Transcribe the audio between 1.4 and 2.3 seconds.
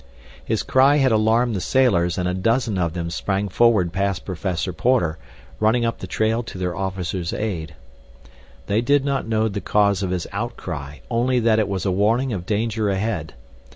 the sailors and